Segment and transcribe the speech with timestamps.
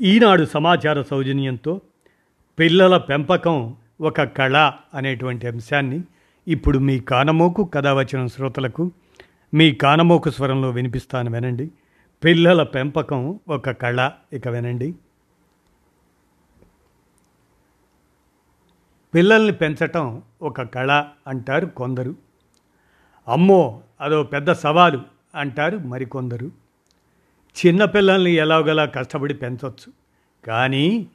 [0.00, 1.80] ఈనాడు సమాచార సౌజన్యంతో
[2.58, 6.02] పిల్లల పెంపకం ఒక కళ అనేటువంటి అంశాన్ని
[6.48, 8.90] ఇప్పుడు మీ కానమోకు కథ వచ్చిన శ్రోతలకు
[9.54, 11.70] మీ కానమోకు స్వరంలో వినిపిస్తాను వినండి.
[12.24, 14.94] పిల్లల పెంపకం ఒక కళ ఇక వినండి.
[19.14, 22.14] పిల్లల్ని పెంచటం ఒక కళ అంటారు కొందరు.
[23.28, 25.02] అమ్మో అదో పెద్ద సవాలు
[25.34, 26.61] అంటారు మరికొందరు.
[27.56, 29.92] చిన్నపిల్లల్ని ఎలాగలా కష్టపడి పెంచవచ్చు
[30.44, 31.06] కానీ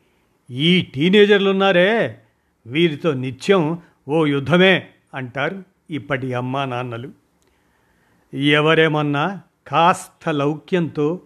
[0.49, 2.17] ఈ టీనేజర్లు ఉన్నారే
[2.67, 7.11] వీరితో నిత్యం ఓ యుద్ధమే అంటారు ఇప్పటి అమ్మా నాన్నలు.
[8.33, 11.21] ఎవరేమన్నా కాస్త లౌక్యంతో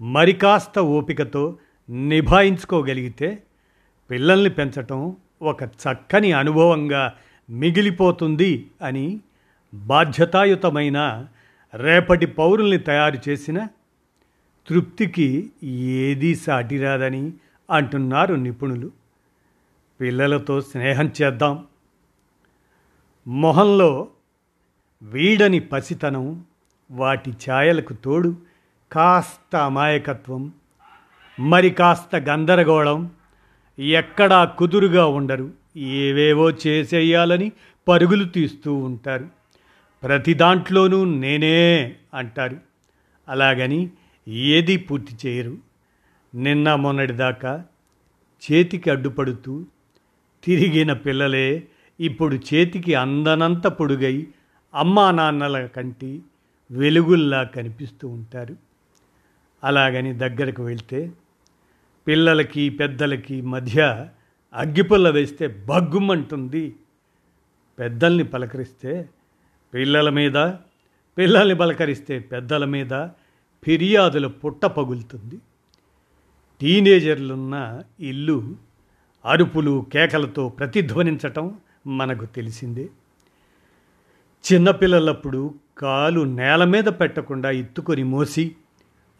[0.00, 1.58] మరి కాస్త ఓపికతో
[1.90, 3.42] నిభాయించుకోగలిగితే
[4.10, 7.12] పిల్లల్ని పెంచటం ఒక చక్కని అనుభవంగా
[7.50, 9.20] మిగిలిపోతుంది అని
[9.74, 11.26] బాధ్యతాయుతమైన
[11.74, 13.66] రేపటి పౌరుల్ని తయారు చేసిన
[14.68, 17.32] తృప్తికి ఏదీ సాటిరాదని
[17.70, 18.90] అంటున్నారు నిపుణులు.
[20.00, 21.66] పిల్లలతో స్నేహం చేద్దాం.
[23.26, 24.08] మొహంలో
[25.02, 26.44] వీడని పసితనం
[26.90, 28.36] వాటి ఛాయలకు తోడు
[28.92, 30.52] కాస్త అమాయకత్వం
[31.40, 33.10] మరి కాస్త గందరగోళం
[33.78, 35.50] ఎక్కడా కుదురుగా ఉండరు.
[35.76, 37.52] ఏవేవో చేసేయాలని
[37.88, 39.28] పరుగులు తీస్తూ ఉంటారు.
[40.02, 42.56] ప్రతి దాంట్లోనూ నేనే అంటారు.
[43.28, 43.90] అలాగని
[44.28, 45.58] ఏదీ పూర్తి చేయరు.
[46.34, 47.64] నిన్న మొన్నటిదాకా
[48.42, 49.64] చేతికి అడ్డుపడుతూ
[50.44, 51.68] తిరిగిన పిల్లలే
[52.00, 54.26] ఇప్పుడు చేతికి అందనంత పొడుగై
[54.74, 56.22] అమ్మా నాన్నల కంటి
[56.70, 58.56] వెలుగుల్లా కనిపిస్తూ ఉంటారు.
[59.64, 61.12] అలాగని దగ్గరకు వెళ్తే
[62.06, 64.08] పిల్లలకి పెద్దలకి మధ్య
[64.54, 66.76] అగ్గిపుల్ల వేస్తే బగ్గుమంటుంది.
[67.78, 69.08] పెద్దల్ని పలకరిస్తే
[69.74, 70.34] పిల్లల మీద
[71.18, 72.92] పిల్లల్ని పలకరిస్తే పెద్దల మీద
[73.66, 75.38] ఫిర్యాదుల పుట్ట పగులుతుంది.
[76.60, 78.54] టీనేజర్లున్న ఇల్లు
[79.24, 81.54] అరుపులు కేకలతో ప్రతిధ్వనించటం
[81.86, 82.88] మనకు తెలిసిందే.
[84.52, 88.56] చిన్నపిల్లలప్పుడు కాలు నేల మీద పెట్టకుండా ఎత్తుకొని మోసి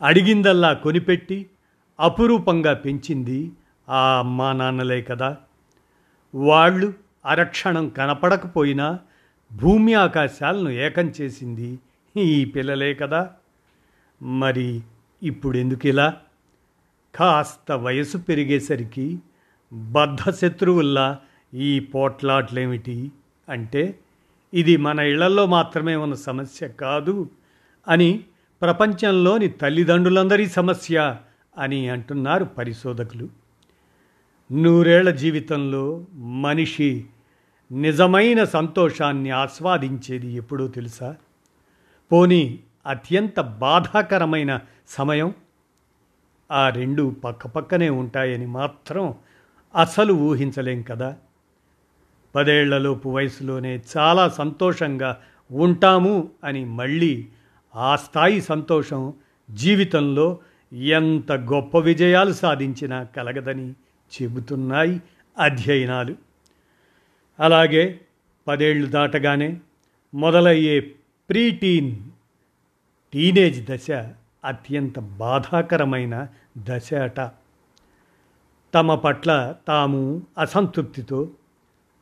[0.02, 1.46] అడిగిందల్లా కొనిపెట్టి
[2.00, 3.52] అపురూపంగా పెంచింది
[3.88, 5.36] ఆ అమ్మా నాన్నలే కదా.
[6.34, 6.94] వాళ్ళు
[7.26, 8.98] అరక్షణం కనపడకపోయినా
[9.52, 11.78] భూమి ఆకాశాలను ఏకం చేసింది
[12.16, 13.34] ఈ పిల్లలే కదా.
[14.22, 14.80] మరి
[15.22, 16.16] ఇప్పుడు ఎందుకు ఇలా
[17.14, 19.18] కాస్త వయసు పెరిగేసరికి
[19.72, 21.18] బద్ధ శత్రువుల్లా
[21.54, 23.12] ఈ పోట్లాట్లేమిటి?
[23.48, 23.98] అంటే
[24.54, 27.30] ఇది మన ఇళ్ళలో మాత్రమే ఉన్న సమస్య కాదు
[27.88, 28.24] అని
[28.62, 31.16] ప్రపంచంలోని తల్లిదండ్రులందరి సమస్య
[31.58, 33.28] అని అంటున్నారు పరిశోధకులు.
[34.52, 37.04] నూరేళ్ళ జీవితంలో మనిషి
[37.72, 41.16] నిజమైన సంతోషాన్ని ఆస్వాదించేది ఎప్పుడో తెలుసా?
[42.12, 45.34] పోనీ అత్యంత బాధాకరమైన సమయం.
[46.50, 49.14] ఆ రెండు పక్కపక్కనే ఉంటాయని మాత్రం
[49.74, 51.16] అసలు ఊహించలేం కదా.
[52.34, 55.18] పదేళ్ళలోపు వయసులోనే చాలా సంతోషంగా
[55.52, 57.26] ఉంటాము అని మళ్ళీ
[57.76, 59.14] ఆ స్థాయి సంతోషం
[59.50, 60.38] జీవితంలో
[60.72, 63.70] ఎంత గొప్ప విజయాలు సాధించినా కలగదని
[64.22, 65.02] చెబుతున్నాయి
[65.38, 66.14] అధ్యయనాలు.
[67.40, 68.00] అలాగే
[68.48, 69.56] పదేళ్ళు దాటగానే
[70.14, 70.80] మొదలయ్యే
[71.28, 71.96] ప్రీటీన్
[73.16, 73.90] టీనేజ్ దశ
[74.44, 76.28] అత్యంత బాధాకరమైన
[76.58, 77.20] దశ అట.
[78.74, 81.30] తమ పట్ల తాము అసంతృప్తితో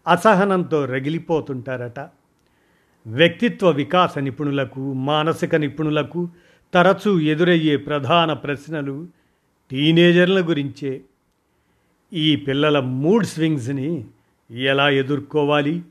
[0.09, 1.99] అసహనంతో రగిలిపోతుంటారట.
[3.07, 6.29] వ్యక్తిత్వ వికాస నిపుణులకు మానసిక నిపుణులకు
[6.75, 9.09] తరచూ ఎదురయ్యే ప్రధాన ప్రశ్నలు
[9.71, 11.01] టీనేజర్ల గురించే.
[12.13, 14.05] ఈ పిల్లల మూడ్ స్వింగ్స్ని
[14.51, 15.83] ఎలా ఎదుర్కోవాలి?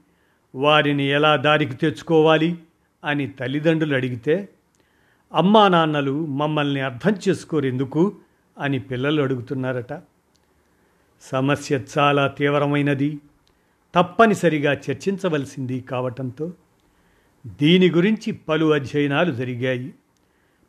[0.56, 2.58] వారిని ఎలా దారికి తెచ్చుకోవాలి?
[3.06, 4.50] అని తల్లిదండ్రులు అడిగితే
[5.34, 8.16] అమ్మా నాన్నలు మమ్మల్ని అర్థం చేసుకోరెందుకు
[8.58, 10.02] అని పిల్లలు అడుగుతున్నారట.
[11.22, 13.20] సమస్య చాలా తీవ్రమైనది.
[13.96, 16.54] తప్పనిసరిగా చర్చించవలసింది కావటంతో
[17.48, 19.94] దీని గురించి పలు అధ్యయనాలు జరిగాయి.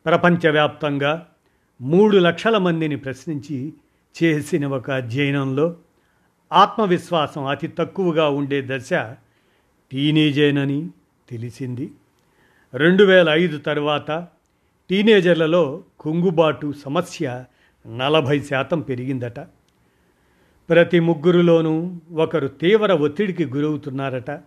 [0.06, 1.26] ప్రపంచవ్యాప్తంగా
[1.80, 3.72] మూడు లక్షల మందిని ప్రశ్నించి
[4.22, 5.76] చేసిన ఒక అధ్యయనంలో
[6.52, 8.92] ఆత్మవిశ్వాసం అతి తక్కువగా ఉండే దశ
[9.92, 10.88] టీనేజేనని
[11.28, 11.92] తెలిసింది.
[12.74, 14.26] రెండు వేల ఐదు తర్వాత
[14.90, 17.44] టీనేజర్లలో కుంగుబాటు సమస్య
[17.86, 19.40] నలభై శాతం పెరిగిందట.
[20.68, 24.40] ప్రతి ముగ్గురులోనూ ఒకరు తీవ్ర ఒత్తిడికి గురవుతున్నారట.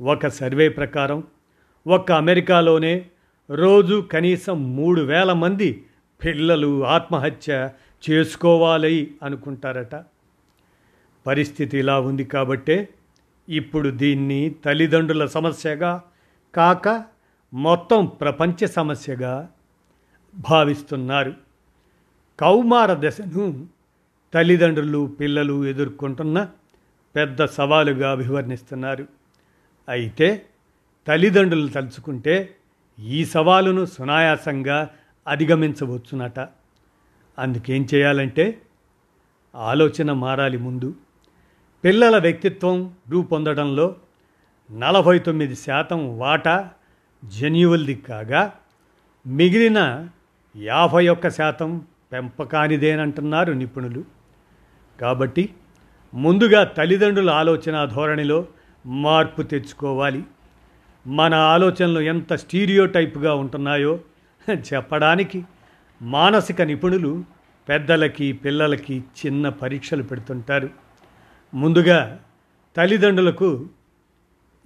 [0.00, 1.24] ఒక సర్వే ప్రకారం
[1.86, 3.06] ఒక్క అమెరికాలోనే
[3.50, 5.84] రోజు కనీసం మూడు వేల మంది
[6.24, 7.70] పిల్లలు ఆత్మహత్య
[8.10, 9.94] చేసుకోవాలి అనుకుంటారట.
[11.26, 12.88] పరిస్థితి ఇలా ఉంది కాబట్టే
[13.48, 16.02] ఇప్పుడు దీన్ని తల్లిదండ్రుల సమస్యగా
[16.54, 17.04] కాక
[17.54, 19.48] మొత్తం ప్రపంచ సమస్యగా
[20.50, 21.34] భావిస్తున్నారు.
[22.40, 23.66] కౌమార దశను
[24.34, 26.48] తల్లిదండ్రులు పిల్లలు ఎదుర్కొంటున్న
[27.16, 29.06] పెద్ద సవాలుగా అభివర్ణిస్తున్నారు.
[29.88, 30.46] అయితే
[31.06, 32.56] తల్లిదండ్రులు తలుచుకుంటే
[33.00, 34.90] ఈ సవాలును సునాయాసంగా
[35.28, 36.40] అధిగమించవచ్చునట.
[37.38, 38.62] అందుకేం చేయాలంటే
[39.54, 40.94] ఆలోచన మారాలి ముందు.
[41.84, 43.96] పిల్లల వ్యక్తిత్వం రూపొందడంలో
[44.72, 46.70] నలభై తొమ్మిది శాతం వాటా
[47.24, 48.52] జెన్యువల్ది కాగా
[49.26, 50.08] మిగిలిన
[50.56, 51.82] యాభై ఒక్క శాతం
[52.12, 54.04] పెంపకానిదేనంటున్నారు నిపుణులు.
[55.00, 55.54] కాబట్టి
[56.14, 58.46] ముందుగా తల్లిదండ్రుల ఆలోచన ధోరణిలో
[58.86, 60.24] మార్పు తెచ్చుకోవాలి.
[61.06, 64.00] మన ఆలోచనలు ఎంత స్టీరియో టైప్గా ఉంటున్నాయో
[64.50, 65.44] చెప్పడానికి
[66.02, 67.24] మానసిక నిపుణులు
[67.68, 70.70] పెద్దలకి పిల్లలకి చిన్న పరీక్షలు పెడుతుంటారు.
[71.54, 72.20] ముందుగా
[72.76, 73.66] తల్లిదండ్రులకు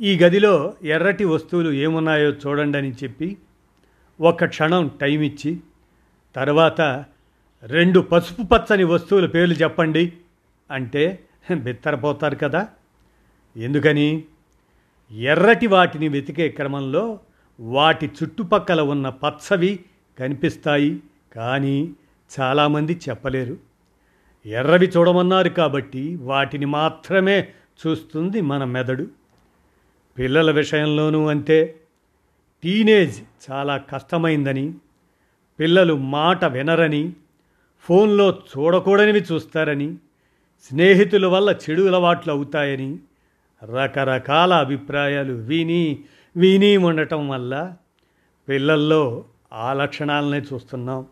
[0.03, 3.37] ఈ గదిలో ఎర్రటి వస్తువులు ఏమున్నాయో చూడండి అని చెప్పి
[4.21, 5.61] ఒక క్షణం టైం ఇచ్చి
[6.37, 7.05] తర్వాత
[7.63, 10.13] రెండు పసుపు పచ్చని వస్తువుల పేర్లు చెప్పండి
[10.71, 12.69] అంటే బిత్తరపోతారు కదా.
[13.57, 14.25] ఎందుకని?
[15.13, 17.21] ఎర్రటి వాటిని వెతికే క్రమంలో
[17.61, 19.81] వాటి చుట్టుపక్కల ఉన్న పచ్చవి
[20.19, 21.03] కనిపిస్తాయి
[21.37, 21.93] కానీ
[22.41, 23.57] చాలామంది చెప్పలేరు.
[24.47, 27.49] ఎర్రవి చూడమన్నారు కాబట్టి వాటిని మాత్రమే
[27.87, 29.22] చూస్తుంది మన మెదడు.
[30.19, 31.81] పిల్లల విషయంలోనూ అంతే.
[32.63, 34.75] టీనేజ్ చాలా కష్టమైందని
[35.61, 37.13] పిల్లలు మాట వినరని
[37.81, 39.97] ఫోన్లో చూడకూడనివి చూస్తారని
[40.69, 42.99] స్నేహితుల వల్ల చెడు అలవాట్లు అవుతాయని
[43.65, 46.05] రకరకాల అభిప్రాయాలు విని
[46.37, 47.73] విని ఉండటం వల్ల
[48.49, 51.07] పిల్లల్లో ఆ లక్షణాలనే చూస్తున్నాం.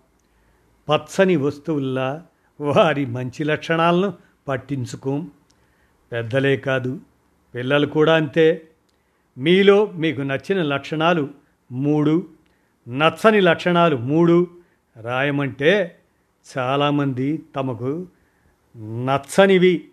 [0.88, 2.22] పచ్చని వస్తువుల్లా
[2.60, 4.12] వారి మంచి లక్షణాలను
[4.48, 5.30] పట్టించుకోం.
[6.12, 7.00] పెద్దలే కాదు
[7.54, 8.66] పిల్లలు కూడా అంతే.
[9.38, 11.30] మీలో మీకు నచ్చిన లక్షణాలు
[11.72, 12.28] మూడు
[12.88, 14.48] నచ్చని లక్షణాలు మూడు
[15.00, 15.98] రాయమంటే
[16.58, 18.08] చాలామంది తమకు
[18.76, 19.88] నచ్చనివి.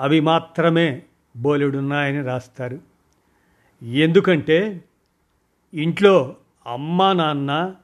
[0.00, 1.02] అవి మాత్రమే
[1.36, 2.80] బోలెడున్నాయని రాస్తారు.
[3.82, 4.84] ఎందుకంటే
[5.74, 6.36] ఇంట్లో
[6.66, 7.74] అమ్మ నాన్న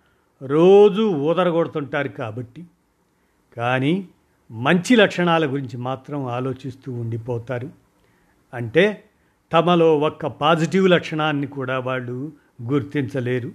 [0.46, 2.66] రోజు ఊదరగొడుతుంటారు కాబట్టి.
[3.56, 4.08] కానీ
[4.50, 7.70] మంచి లక్షణాల గురించి మాత్రం ఆలోచిస్తూ ఉండిపోతారు.
[8.54, 9.04] అంటే
[9.52, 13.52] తమలో ఒక్క పాజిటివ్ లక్షణాన్ని కూడా వాళ్ళు గుర్తించలేరు.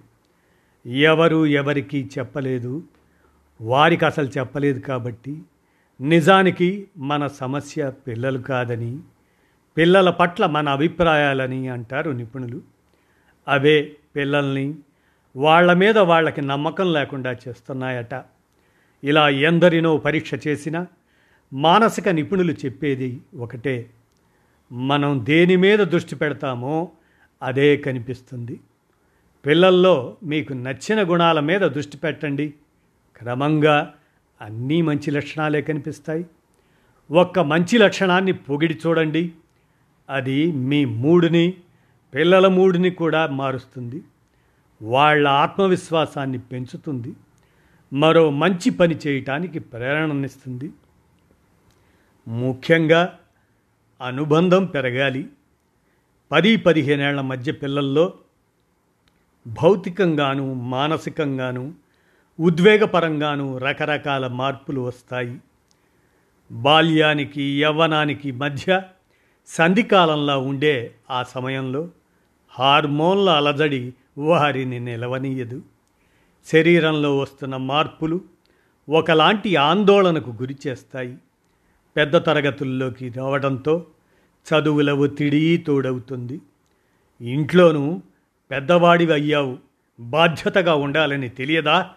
[0.85, 2.83] ఎవరు ఎవరికి చెప్పలేదు.
[3.61, 5.41] వారికి అసలు చెప్పలేదు కాబట్టి
[6.01, 8.99] నిజానికి మన సమస్య పిల్లలు కాదని
[9.77, 12.61] పిల్లల పట్ల మన అభిప్రాయాలని అంటారు నిపుణులు.
[13.47, 14.75] అవే పిల్లల్ని
[15.35, 18.23] వాళ్ళ మీద వాళ్ళకి నమ్మకం లేకుండా చేస్తున్నాయట.
[19.03, 20.87] ఇలా ఎందరినో పరీక్ష చేసినా
[21.53, 23.89] మానసిక నిపుణులు చెప్పేది ఒకటే.
[24.71, 26.91] మనం దేని మీద దృష్టి పెడతామో
[27.43, 28.59] అదే కనిపిస్తుంది.
[29.45, 32.53] పిల్లల్లో మీకు నచ్చిన గుణాల మీద దృష్టి పెట్టండి.
[33.17, 33.93] క్రమంగా
[34.41, 36.25] అన్నీ మంచి లక్షణాలే కనిపిస్తాయి.
[37.11, 39.31] ఒక్క మంచి లక్షణాన్ని పొగిడి చూడండి.
[40.09, 41.53] అది మీ మూడుని
[42.13, 44.03] పిల్లల మూడుని కూడా మారుస్తుంది.
[44.81, 47.13] వాళ్ళ ఆత్మవిశ్వాసాన్ని పెంచుతుంది.
[47.93, 50.71] మరో మంచి పని చేయటానికి ప్రేరణనిస్తుంది.
[52.27, 53.19] ముఖ్యంగా
[54.01, 55.29] అనుబంధం పెరగాలి.
[56.31, 58.13] పది పదిహేనేళ్ళ మధ్య పిల్లల్లో
[59.47, 61.73] భౌతికంగాను మానసికంగాను
[62.39, 65.39] ఉద్వేగపరంగాను రకరకాల మార్పులు వస్తాయి.
[66.51, 68.81] బాల్యానికి యవ్వనానికి మధ్య
[69.47, 71.89] సంధికాలంలా ఉండే ఆ సమయంలో
[72.49, 75.61] హార్మోన్ల అలజడి వారిని నిలవనీయదు.
[76.45, 78.21] శరీరంలో వస్తున్న మార్పులు
[78.89, 81.17] ఒకలాంటి ఆందోళనకు గురి చేస్తాయి.
[81.97, 83.85] పెద్ద తరగతుల్లోకి రావడంతో
[84.43, 86.41] చదువుల ఒత్తిడి తోడవుతుంది.
[87.21, 88.01] ఇంట్లోనూ
[88.51, 89.57] పెద్దవాడివి అయ్యావు
[89.99, 91.89] బాధ్యతగా ఉండాలని తెలియదా?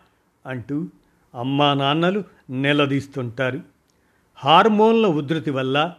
[0.46, 0.88] అంటూ
[1.34, 3.60] అమ్మా నాన్నలు నిలదీస్తుంటారు.
[4.34, 5.94] హార్మోన్ల ఉధృతి వల్ల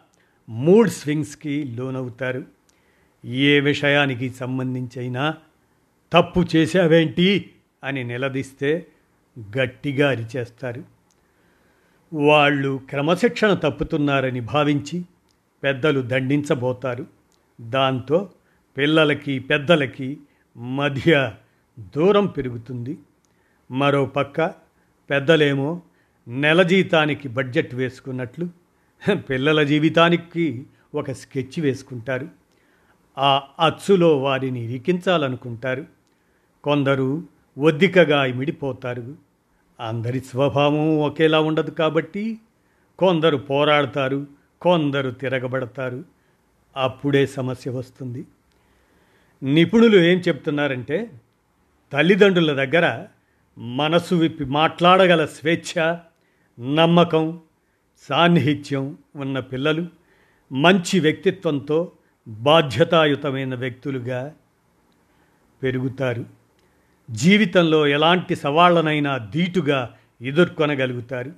[0.49, 2.45] మూడ్ స్వింగ్స్కి లోనవుతారు.
[3.25, 5.35] ఏ విషయానికి సంబంధించైనా
[6.13, 7.49] తప్పు చేసావేంటి
[7.83, 8.87] అని నిలదీస్తే
[9.57, 10.83] గట్టిగా అరిచేస్తారు.
[12.13, 15.05] వాళ్ళు క్రమశిక్షణ తప్పుతున్నారని భావించి
[15.63, 17.05] పెద్దలు దండించబోతారు.
[17.61, 18.31] దాంతో
[18.77, 20.17] పిల్లలకి పెద్దలకి
[20.57, 21.33] మధ్య
[21.97, 22.97] దూరం పెరుగుతుంది.
[23.71, 24.47] మరో పక్క
[25.09, 25.81] పెద్దలేమో
[26.27, 28.49] నెల జీతానికి బడ్జెట్ వేసుకున్నట్లు
[29.15, 30.65] పిల్లల జీవితానికి
[30.95, 32.27] ఒక స్కెచ్ వేసుకుంటారు.
[33.17, 35.85] ఆ అచ్చులో వారిని ఇరికించాలనుకుంటారు.
[36.63, 37.23] కొందరు
[37.57, 39.15] ఒద్దికగా ఇమిడిపోతారు.
[39.79, 42.39] అందరి స్వభావం ఒకేలా ఉండదు కాబట్టి
[42.99, 44.27] కొందరు పోరాడతారు
[44.61, 46.05] కొందరు తిరగబడతారు.
[46.77, 48.25] అప్పుడే సమస్య వస్తుంది.
[49.43, 51.11] నిపుణులు ఏం చెప్తున్నారంటే
[51.93, 53.07] తల్లిదండ్రుల దగ్గర
[53.57, 55.95] మనసు విప్పి మాట్లాడగల స్వేచ్ఛ
[56.59, 57.39] నమ్మకం
[57.97, 59.87] సాన్నిహిత్యం ఉన్న పిల్లలు
[60.51, 61.91] మంచి వ్యక్తిత్వంతో
[62.27, 64.35] బాధ్యతాయుతమైన వ్యక్తులుగా
[65.63, 66.36] పెరుగుతారు.
[67.11, 71.31] జీవితంలో ఎలాంటి సవాళ్ళనైనా ధీటుగా ఎదుర్కొనగలుగుతారు.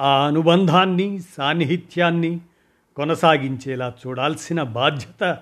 [0.00, 2.40] ఆ అనుబంధాన్ని సాన్నిహిత్యాన్ని
[2.96, 5.38] కొనసాగించేలా చూడాల్సిన బాధ్యత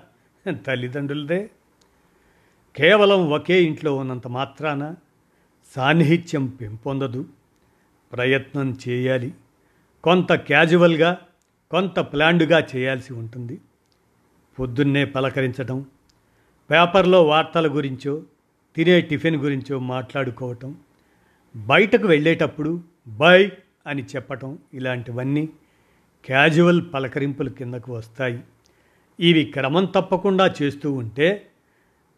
[0.67, 1.49] తల్లిదండ్రులదే.
[2.75, 4.95] కేవలం ఒకే ఇంట్లో ఉన్నంత మాత్రాన
[5.75, 7.25] సాన్నిహిత్యం పెంపొందదు.
[8.13, 9.33] ప్రయత్నం చేయాలి.
[10.03, 11.17] కొంత క్యాజువల్గా
[11.71, 13.61] కొంత ప్లాండ్గా చేయాల్సి ఉంటుంది.
[14.59, 15.85] పొద్దున్నే పలకరించడం
[16.71, 18.21] పేపర్లో వార్తల గురించో
[18.75, 20.75] తినే టిఫిన్ గురించో మాట్లాడుకోవటం
[21.55, 23.51] బయటకు వెళ్ళేటప్పుడు బై
[23.87, 25.49] అని చెప్పటం ఇలాంటివన్నీ
[26.25, 28.43] క్యాజువల్ పలకరింపులు కిందకు వస్తాయి.
[29.19, 31.47] ఇవి క్రమం తప్పకుండా చేస్తూ ఉంటే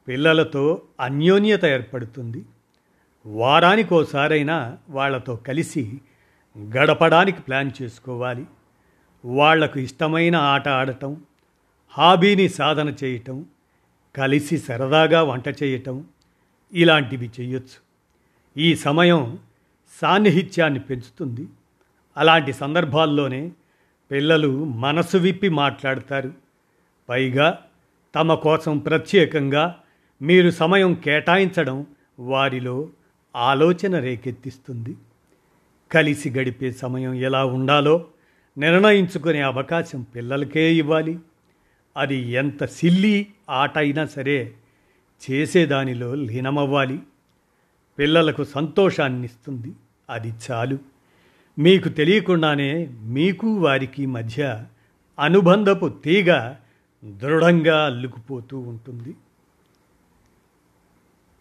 [0.07, 2.45] పిల్లలతో అన్యోన్యత ఏర్పడుతుంది.
[3.25, 6.01] వారానికోసారైనా వాళ్ళతో కలిసి
[6.57, 8.45] గడపడానికి ప్లాన్ చేసుకోవాలి.
[9.25, 11.21] వాళ్ళకు ఇష్టమైన ఆట ఆడటం
[11.89, 13.45] హాబీని సాధన చేయటం
[14.15, 16.05] కలిసి సరదాగా వంట చేయటం
[16.73, 17.93] ఇలాంటివి చేయొచ్చు.
[18.57, 19.39] ఈ సమయం
[20.01, 21.47] సాన్నిహిత్యాన్ని పెంచుతుంది.
[22.17, 23.51] అలాంటి సందర్భాల్లోనే
[24.11, 26.33] పిల్లలు మనసు విప్పి మాట్లాడతారు.
[27.09, 27.59] పైగా
[28.15, 29.79] తమ కోసం ప్రత్యేకంగా
[30.21, 31.85] మీరు సమయం కేటాయించడం
[32.19, 32.89] వారిలో
[33.35, 34.97] ఆలోచన రేకెత్తిస్తుంది.
[35.91, 38.05] కలిసి గడిపే సమయం ఎలా ఉండాలో
[38.57, 41.19] నిర్ణయించుకునే అవకాశం పిల్లలకే ఇవ్వాలి.
[41.97, 44.53] అది ఎంత సిల్లి ఆట అయినా సరే
[45.31, 46.99] చేసేదానిలో లీనమవ్వాలి.
[47.99, 49.73] పిల్లలకు సంతోషాన్నిస్తుంది
[50.09, 50.77] అది చాలు.
[51.59, 54.65] మీకు తెలియకుండానే మీకు వారికి మధ్య
[55.19, 56.55] అనుబంధపు తీగ
[57.05, 59.15] దృఢంగా అల్లుకుపోతూ ఉంటుంది.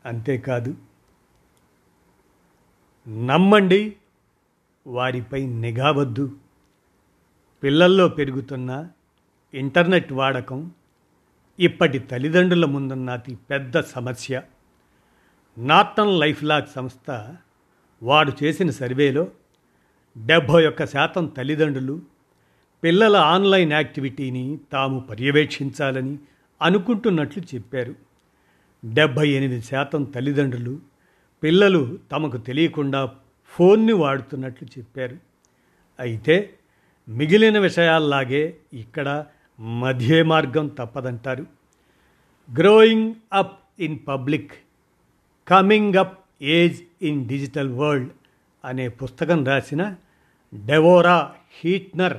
[0.04, 0.74] అంతేకాదు
[3.08, 3.96] నమ్మండి
[4.86, 6.36] వారిపై నిఘావద్దు
[7.62, 8.88] పిల్లల్లో పెరుగుతున్న
[9.54, 10.70] ఇంటర్నెట్ వాడకం
[11.62, 14.42] ఇప్పటి తల్లిదండ్రుల ముందున్న అతి పెద్ద సమస్య.
[15.58, 17.08] నార్టన్ లైఫ్ లాగ్ సంస్థ
[18.02, 19.24] వాడు చేసిన సర్వేలో
[20.16, 22.02] డెబ్భై ఒక్క శాతం తల్లిదండ్రులు
[22.84, 26.18] పిల్లల ఆన్లైన్ యాక్టివిటీని తాము పర్యవేక్షించాలని
[26.62, 27.94] అనుకుంటున్నట్లు చెప్పారు.
[28.84, 30.80] డెబ్భై ఎనిమిది శాతం తల్లిదండ్రులు
[31.42, 33.12] పిల్లలు తమకు తెలియకుండా
[33.48, 35.16] ఫోన్ని వాడుతున్నట్లు చెప్పారు.
[36.00, 36.54] అయితే
[37.08, 39.24] మిగిలిన విషయాల్లాగే ఇక్కడ
[39.62, 41.46] మధ్యే మార్గం తప్పదంటారు.
[42.58, 44.52] Growing up in public
[45.48, 48.10] coming up age in digital world
[48.64, 49.94] అనే పుస్తకం రాసిన
[50.54, 52.18] డెవోరా హీట్నర్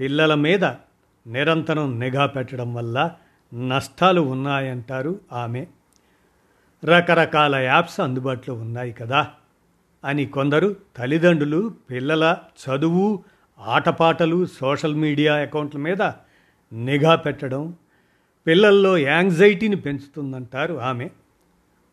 [0.00, 0.64] పిల్లల మీద
[1.26, 3.10] నిరంతరం నిఘా పెట్టడం వల్ల
[3.54, 5.66] నష్టాలు ఉన్నాయంటారు ఆమె.
[6.84, 9.30] రకరకాల యాప్స్ అందుబాటులో ఉన్నాయి కదా
[10.04, 13.24] అని కొందరు తల్లిదండ్రులు పిల్లల చదువు
[13.60, 16.02] ఆటపాటలు సోషల్ మీడియా అకౌంట్ల మీద
[16.72, 17.76] నిఘా పెట్టడం
[18.46, 21.10] పిల్లల్లో యాంగ్జైటీని పెంచుతుందంటారు ఆమె.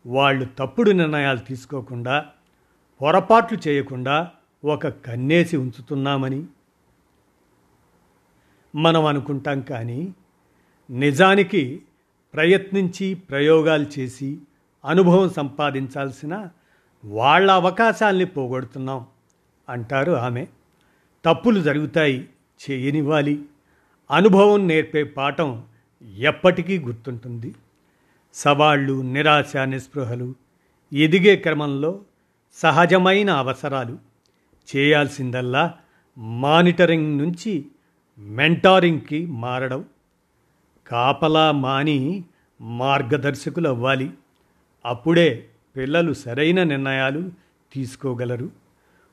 [0.06, 2.26] వాళ్ళు తప్పుడు నిర్ణయాలు తీసుకోకుండా
[3.02, 4.32] పొరపాట్లు చేయకుండా
[4.66, 6.46] ఒక కన్నేసి ఉంచుతున్నామని.
[8.76, 10.14] మనం అనుకుంటాం కానీ
[10.90, 11.82] నిజానికి
[12.34, 14.40] ప్రయత్నించి ప్రయోగాలు చేసి
[14.86, 16.50] అనుభవం సంపాదించాల్సిన
[17.06, 19.06] వాళ్ళ అవకాశాల్ని పోగొడుతున్నాం
[19.70, 20.48] అంటారు ఆమె.
[21.26, 22.30] తప్పులు జరుగుతాయి
[22.70, 23.46] చేయనివ్వాలి.
[24.12, 25.64] అనుభవం నేర్పే పాఠం
[26.18, 27.56] ఎప్పటికీ గుర్తుంటుంది.
[28.34, 30.36] సవాళ్ళు నిరాశ నిస్పృహలు
[30.94, 32.00] ఎదిగే క్రమంలో
[32.54, 33.98] సహజమైన అవసరాలు.
[34.76, 35.78] చేయాల్సిందల్లా
[36.18, 37.66] మానిటరింగ్ నుంచి
[38.20, 39.86] మెంటారింగ్కి మారడం.
[40.88, 42.24] కాపలా మాని
[42.62, 44.12] మార్గదర్శకులు అవ్వాలి
[44.86, 47.30] అప్పుడే పిల్లలు సరైన నిర్ణయాలు
[47.74, 48.50] తీసుకోగలరు.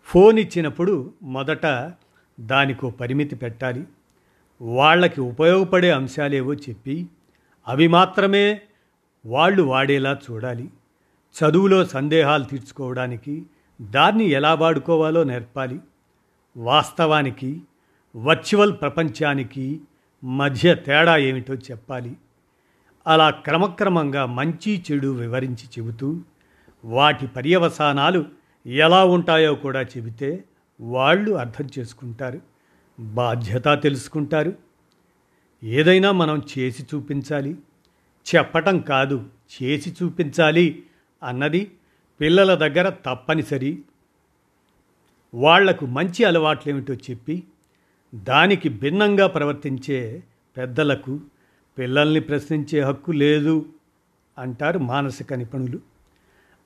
[0.05, 1.93] ఫోన్ ఇచ్చినప్పుడు మొదట
[2.41, 3.85] దానికో పరిమితి పెట్టాలి.
[4.63, 7.07] వాళ్ళకి ఉపయోగపడే అంశాలేవో చెప్పి
[7.69, 8.61] అవి మాత్రమే
[9.27, 10.71] వాళ్ళు వాడేలా చూడాలి.
[11.37, 13.47] చదువులో సందేహాలు తీర్చుకోవడానికి
[13.81, 15.81] దాన్ని ఎలా వాడుకోవాలో నేర్పాలి.
[16.57, 17.61] వాస్తవానికి
[18.17, 19.81] వర్చువల్ ప్రపంచానికి
[20.25, 22.17] మధ్య తేడా ఏమిటో చెప్పాలి.
[23.07, 26.21] అలా క్రమక్రమంగా మంచి చెడు వివరించి చెబుతూ
[26.85, 28.25] వాటి పర్యవసానాలు
[28.67, 30.45] ఎలా ఉంటాయో కూడా చెబితే
[30.81, 32.56] వాళ్ళు అర్థం చేసుకుంటారు.
[33.01, 34.57] బాధ్యత తెలుసుకుంటారు.
[35.65, 37.57] ఏదైనా మనం చేసి చూపించాలి.
[38.35, 39.25] చెప్పటం కాదు
[39.63, 40.83] చేసి చూపించాలి
[41.23, 41.71] అన్నది
[42.21, 43.83] పిల్లల దగ్గర తప్పనిసరి.
[45.35, 47.45] వాళ్ళకు మంచి అలవాట్లేమిటో చెప్పి
[48.15, 50.23] దానికి భిన్నంగా ప్రవర్తించే
[50.57, 51.21] పెద్దలకు
[51.79, 53.67] పిల్లల్ని ప్రశ్నించే హక్కు లేదు
[54.39, 55.81] అంటారు మానసిక నిపుణులు.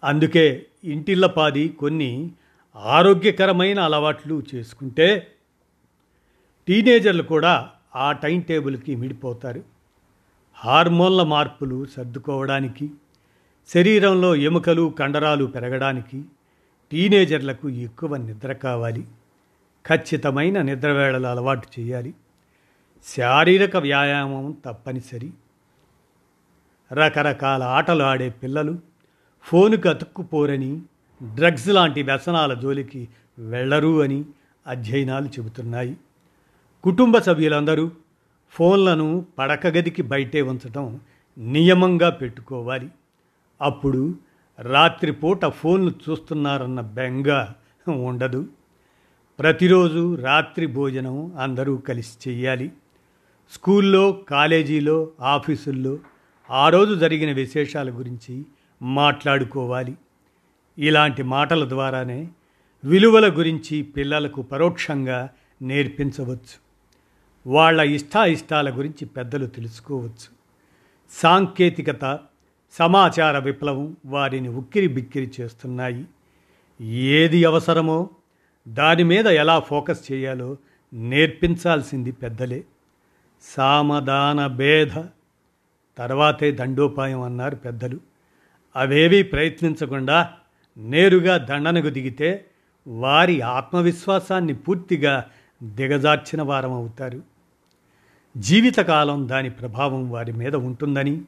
[0.04, 2.30] అందుకే ఇంటిల్లపాది కొన్ని
[2.76, 5.32] ఆరోగ్యకరమైన అలవాట్లు చేసుకుంటే
[6.70, 9.62] టీనేజర్లు కూడా ఆ టైం టేబుల్కి మిడిపోతారు.
[10.54, 12.90] హార్మోన్ల మార్పులు సర్దుకోవడానికి
[13.74, 16.24] శరీరంలో ఎముకలు కండరాలు పెరగడానికి
[16.92, 19.04] టీనేజర్లకు ఎక్కువ నిద్ర కావాలి.
[19.86, 22.14] ఖచ్చితమైన నిద్రవేళలు అలవాటు చేయాలి.
[23.16, 25.30] శారీరక వ్యాయామం తప్పనిసరి.
[26.92, 28.78] రకరకాల ఆటలు ఆడే పిల్లలు
[29.42, 30.82] ఫోనుకు అతుక్కుపోరని
[31.34, 33.08] డ్రగ్స్ లాంటి వ్యసనాల జోలికి
[33.38, 34.24] వెళ్ళరు అని
[34.66, 35.96] అధ్యయనాలు చెబుతున్నాయి.
[36.84, 37.90] కుటుంబ సభ్యులందరూ
[38.50, 41.00] ఫోన్లను పడక గదికి బయటే ఉంచడం
[41.38, 42.88] నియమంగా పెట్టుకోవాలి.
[43.62, 44.14] అప్పుడు
[44.58, 47.46] రాత్రిపూట ఫోన్లు చూస్తున్నారన్న బెంగ
[47.88, 48.46] ఉండదు.
[49.38, 52.72] ప్రతిరోజు రాత్రి భోజనం అందరూ కలిసి చెయ్యాలి.
[53.52, 55.98] స్కూల్లో కాలేజీలో ఆఫీసుల్లో
[56.50, 58.46] ఆ రోజు జరిగిన విశేషాల గురించి
[58.82, 59.96] మాట్లాడుకోవాలి.
[60.78, 62.28] ఇలాంటి మాటల ద్వారానే
[62.84, 65.28] విలువల గురించి పిల్లలకు పరోక్షంగా
[65.62, 66.69] నేర్పించవచ్చు.
[67.46, 70.40] వాళ్ళ ఇష్టాయిష్టాల గురించి పెద్దలు తెలుసుకోవచ్చు.
[71.10, 72.18] సాంకేతికత
[72.72, 76.06] సమాచార విప్లవం వారిని ఉక్కిరి బిక్కిరి చేస్తున్నాయి.
[76.82, 78.10] ఏది అవసరమో
[78.68, 80.56] దాని మీద ఎలా ఫోకస్ చేయాలో
[80.92, 82.64] నేర్పించాల్సింది పెద్దలే.
[83.42, 85.04] సామధాన భేద
[85.98, 88.00] తర్వాతే దండోపాయం అన్నారు పెద్దలు.
[88.76, 90.32] అవేవీ ప్రయత్నించకుండా
[90.78, 92.46] నేరుగా దండనకు దిగితే
[92.88, 95.30] వారి ఆత్మవిశ్వాసాన్ని పూర్తిగా
[95.62, 97.29] దిగజార్చిన వారం అవుతారు
[98.36, 101.22] జీవితకాలం దాని ప్రభావం వారి మీద ఉంటుందని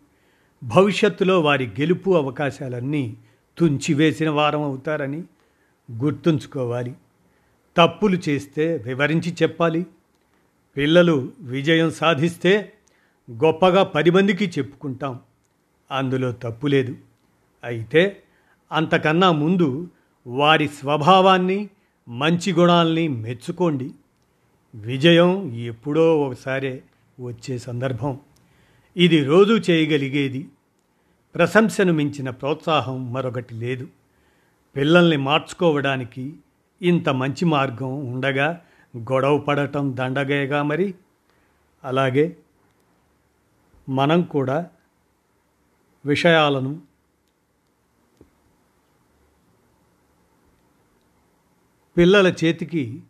[0.64, 3.16] భవిష్యత్తులో వారి గెలుపు అవకాశాలన్నీ
[3.58, 5.22] తుంచివేసిన వారం అవుతారని
[5.92, 6.94] గుర్తుంచుకోవాలి.
[7.76, 9.86] తప్పులు చేస్తే వివరించి చెప్పాలి.
[10.76, 12.72] పిల్లలు విజయం సాధిస్తే
[13.30, 15.20] గొప్పగా పది మందికి చెప్పుకుంటాం.
[15.90, 16.96] అందులో తప్పు లేదు.
[17.64, 18.22] అయితే
[18.72, 19.88] అంతకన్నా ముందు
[20.26, 21.68] వారి స్వభావాన్ని
[22.08, 23.90] మంచి గుణాల్ని మెచ్చుకోండి.
[24.74, 26.82] విజయం ఎప్పుడో ఒకసారే
[27.22, 28.20] వచ్చే సందర్భం.
[28.96, 30.48] ఇది రోజు చేయగలిగేది.
[31.34, 33.88] ప్రశంసను మించిన ప్రోత్సాహం మరొకటి లేదు.
[34.76, 36.36] పిల్లల్ని మార్చుకోవడానికి
[36.82, 38.60] ఇంత మంచి మార్గం ఉండగా
[38.96, 40.94] గొడవ పడటం దండగేగా మరి.
[41.84, 42.36] అలాగే
[43.88, 44.70] మనం కూడా
[46.04, 46.80] విషయాలను
[51.96, 53.02] పిల్లల చేతికి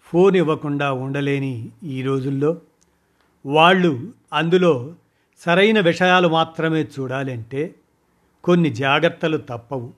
[0.00, 2.60] ఫోన్ ఇవ్వకుండా ఉండలేని ఈ రోజుల్లో
[3.46, 4.94] వాళ్ళు అందులో
[5.38, 7.74] సరైన విషయాలు మాత్రమే చూడాలంటే
[8.44, 9.92] కొన్ని జాగ్రత్తలు తప్పవు.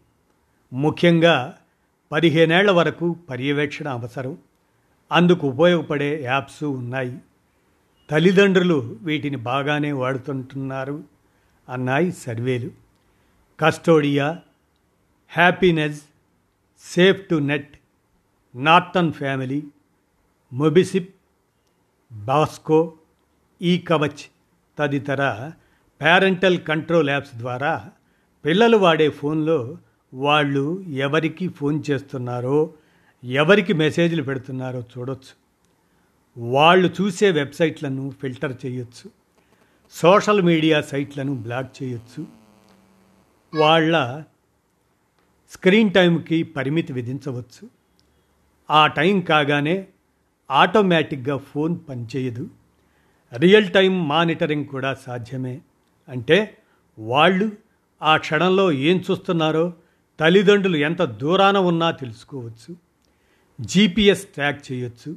[0.73, 1.59] ముఖ్యంగా
[2.13, 4.39] పదిహేనేళ్ళ వరకు పర్యవేక్షణ అవసరం.
[5.13, 7.19] అందుకు ఉపయోగపడే యాప్స్ ఉన్నాయి.
[8.11, 11.05] తల్లిదండ్రులు వీటిని బాగానే వాడుతుంటున్నారు
[11.69, 12.71] అన్నాయి సర్వేలు.
[13.61, 14.39] Qustodio
[15.29, 16.03] happiness
[16.81, 17.79] safe to net
[18.57, 19.63] Norton family
[20.53, 21.15] Mobicip
[22.13, 22.93] Bosco
[23.63, 24.31] ఈ కవచ్
[24.79, 25.51] తదితర
[26.03, 27.91] పేరెంటల్ కంట్రోల్ యాప్స్ ద్వారా
[28.45, 29.79] పిల్లలు వాడే ఫోన్లో
[30.15, 32.73] వాళ్ళు ఎవరికి ఫోన్ చేస్తున్నారో
[33.25, 35.45] ఎవరికి మెసేజ్లు పెడుతున్నారో చూడొచ్చు.
[36.51, 39.11] వాళ్ళు చూసే వెబ్సైట్లను ఫిల్టర్ చేయొచ్చు.
[39.91, 42.27] సోషల్ మీడియా సైట్లను బ్లాక్ చేయొచ్చు.
[43.61, 44.23] వాళ్ళ
[45.51, 47.71] స్క్రీన్ టైంకి పరిమితి విధించవచ్చు.
[48.71, 49.87] ఆ టైం కాగానే
[50.51, 52.51] ఆటోమేటిక్గా ఫోన్ పనిచేయదు.
[53.37, 55.61] రియల్ టైం మానిటరింగ్ కూడా సాధ్యమే.
[56.09, 56.59] అంటే
[56.99, 57.53] వాళ్ళు
[58.03, 59.73] ఆ క్షణంలో ఏం చూస్తున్నారో
[60.21, 62.77] తల్లిదండ్రులు ఎంత దూరాన ఉన్నా తెలుసుకోవచ్చు.
[63.61, 65.17] జీపీఎస్ ట్రాక్ చేయొచ్చు.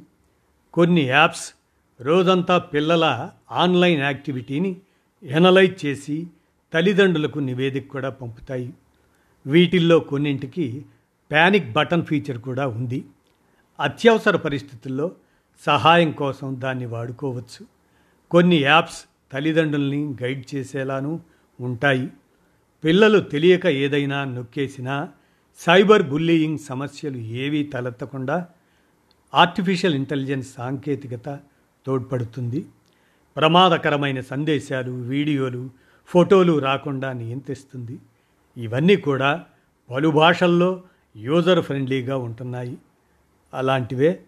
[0.72, 1.54] కొన్ని యాప్స్
[2.00, 4.76] రోజంతా పిల్లల ఆన్లైన్ యాక్టివిటీని
[5.22, 6.26] ఎనలైజ్ చేసి
[6.74, 8.74] తల్లిదండ్రులకు నివేదిక కూడా పంపుతాయి.
[9.46, 10.84] వీటిల్లో కొన్నింటికి
[11.30, 13.04] ప్యానిక్ బటన్ ఫీచర్ కూడా ఉంది.
[13.80, 15.10] అత్యవసర పరిస్థితుల్లో
[15.66, 17.77] సహాయం కోసం దాన్ని వాడుకోవచ్చు.
[18.30, 21.20] కొన్ని యాప్స్ తల్లిదండ్రుల్ని గైడ్ చేసేలాను
[21.60, 22.10] ఉంటాయి.
[22.84, 25.08] పిల్లలు తెలియక ఏదైనా నొక్కేసినా
[25.58, 28.46] సైబర్ బుల్లీయింగ్ సమస్యలు ఏవీ తలెత్తకుండా
[29.34, 31.40] ఆర్టిఫిషియల్ ఇంటెలిజెన్స్ సాంకేతికత
[31.86, 32.66] తోడ్పడుతుంది.
[33.36, 35.70] ప్రమాదకరమైన సందేశాలు వీడియోలు
[36.06, 37.98] ఫోటోలు రాకుండా నియంత్రిస్తుంది.
[38.56, 39.44] ఇవన్నీ కూడా
[39.90, 40.82] పలు భాషల్లో
[41.16, 42.78] యూజర్ ఫ్రెండ్లీగా ఉంటున్నాయి.
[43.54, 44.22] అలాంటివే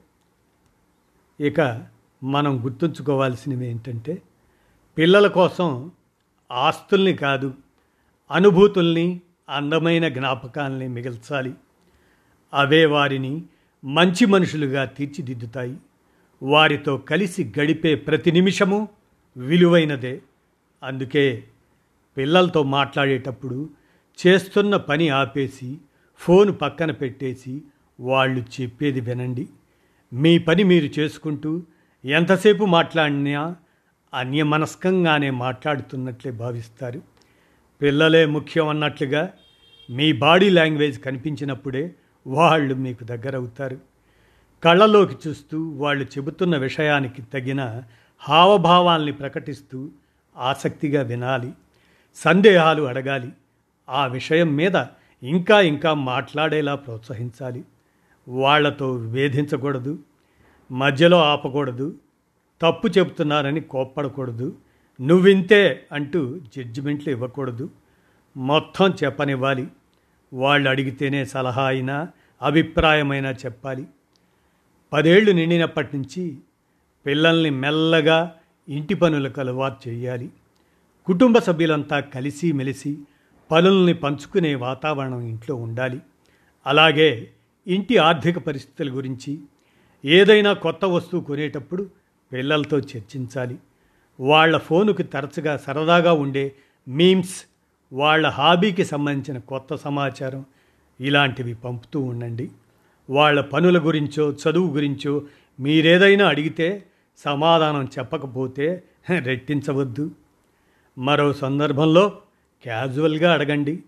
[1.40, 1.86] ఇక
[2.24, 4.22] మనం గుర్తుంచుకోవాల్సినవి ఏంటంటే
[4.98, 5.90] పిల్లల కోసం
[6.52, 7.54] ఆస్తుల్ని కాదు
[8.30, 11.54] అనుభూతుల్ని అందమైన జ్ఞాపకాల్ని మిగల్చాలి.
[12.54, 13.42] అవే వారిని
[13.84, 15.76] మంచి మనుషులుగా తీర్చిదిద్దుతాయి.
[16.42, 18.88] వారితో కలిసి గడిపే ప్రతి నిమిషము
[19.36, 20.20] విలువైనదే.
[20.82, 21.44] అందుకే
[22.16, 23.70] పిల్లలతో మాట్లాడేటప్పుడు
[24.26, 25.78] చేస్తున్న పని ఆపేసి
[26.18, 27.62] ఫోన్ పక్కన పెట్టేసి
[28.00, 29.48] వాళ్ళు చెప్పేది వినండి.
[30.12, 31.62] మీ పని మీరు చేసుకుంటూ
[32.04, 33.56] ఎంతసేపు మాట్లాడినా
[34.14, 37.02] అన్యమనస్కంగానే మాట్లాడుతున్నట్లే భావిస్తారు.
[37.82, 39.32] పిల్లలే ముఖ్యం అన్నట్లుగా
[39.90, 41.94] మీ బాడీ లాంగ్వేజ్ కనిపించినప్పుడే
[42.26, 43.78] వాళ్ళు మీకు దగ్గరవుతారు.
[44.64, 47.82] కళ్ళలోకి చూస్తూ వాళ్ళు చెబుతున్న విషయానికి తగిన
[48.18, 49.88] హావభావాల్ని ప్రకటిస్తూ
[50.36, 51.52] ఆసక్తిగా వినాలి.
[52.14, 53.32] సందేహాలు అడగాలి.
[53.88, 54.84] ఆ విషయం మీద
[55.22, 57.64] ఇంకా ఇంకా మాట్లాడేలా ప్రోత్సహించాలి.
[58.28, 59.98] వాళ్ళతో వేధించకూడదు.
[60.70, 61.98] మధ్యలో ఆపకూడదు
[62.62, 64.56] తప్పు చెబుతున్నారని కోప్పడకూడదు
[65.00, 67.70] నువ్వింతే అంటూ జడ్జిమెంట్లు ఇవ్వకూడదు
[68.36, 69.68] మొత్తం చెప్పనివ్వాలి
[70.32, 72.08] వాళ్ళు అడిగితేనే సలహా అయినా
[72.42, 73.86] అభిప్రాయమైనా చెప్పాలి.
[74.92, 76.38] పదేళ్ళు నిండినప్పటి నుంచి
[77.06, 78.34] పిల్లల్ని మెల్లగా
[78.68, 80.30] ఇంటి పనులకు అలవాటు చేయాలి.
[81.06, 82.98] కుటుంబ సభ్యులంతా కలిసి మెలిసి
[83.50, 86.00] పనుల్ని పంచుకునే వాతావరణం ఇంట్లో ఉండాలి.
[86.66, 87.30] అలాగే
[87.66, 89.40] ఇంటి ఆర్థిక పరిస్థితుల గురించి
[90.04, 91.90] ఏదైనా కొత్త వస్తువు కొనేటప్పుడు
[92.32, 93.58] పిల్లలతో చర్చించాలి.
[94.20, 96.54] వాళ్ళ ఫోనుకి తరచుగా సరదాగా ఉండే
[96.88, 97.44] మీమ్స్
[97.92, 100.44] వాళ్ళ హాబీకి సంబంధించిన కొత్త సమాచారం
[101.00, 102.50] ఇలాంటివి పంపుతూ ఉండండి.
[103.10, 105.22] వాళ్ళ పనుల గురించో చదువు గురించో
[105.60, 106.86] మీరేదైనా అడిగితే
[107.18, 108.82] సమాధానం చెప్పకపోతే
[109.22, 110.10] రెట్టించవద్దు.
[110.98, 112.18] మరో సందర్భంలో
[112.62, 113.82] క్యాజువల్గా అడగండి.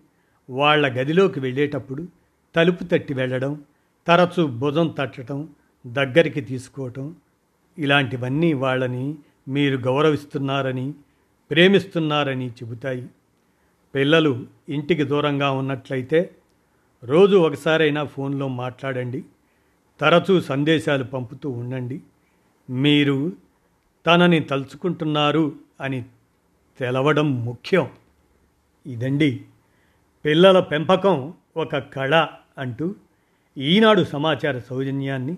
[0.49, 2.07] వాళ్ళ గదిలోకి వెళ్ళేటప్పుడు
[2.55, 3.61] తలుపు తట్టి వెళ్ళడం
[4.07, 5.49] తరచూ భుజం తట్టడం
[5.85, 7.15] దగ్గరికి తీసుకోవటం
[7.77, 9.15] ఇలాంటివన్నీ వాళ్ళని
[9.47, 10.93] మీరు గౌరవిస్తున్నారని
[11.51, 13.07] ప్రేమిస్తున్నారని చెబుతాయి.
[13.95, 16.35] పిల్లలు ఇంటికి దూరంగా ఉన్నట్లయితే
[17.03, 19.23] రోజు ఒకసారైనా ఫోన్లో మాట్లాడండి
[19.99, 22.01] తరచూ సందేశాలు పంపుతూ ఉండండి.
[22.69, 23.31] మీరు
[24.07, 26.05] తనని తలుచుకుంటున్నారు అని
[26.79, 27.89] తెలవడం ముఖ్యం.
[28.87, 29.45] ఇదండి
[30.25, 32.95] పిల్లల పెంపకం ఒక కళ అంటూ
[33.57, 35.37] ఈనాడు సమాచార సౌజన్యాన్ని